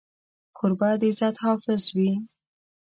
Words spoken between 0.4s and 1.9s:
کوربه د عزت حافظ